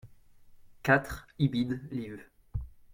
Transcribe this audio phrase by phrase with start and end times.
[0.81, 2.17] quatre Ibid., liv.